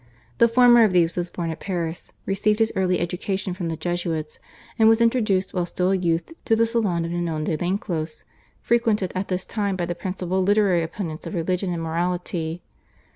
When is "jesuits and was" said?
3.77-4.99